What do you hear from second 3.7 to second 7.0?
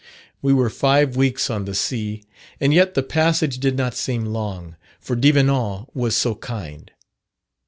not seem long, for Devenant was so kind.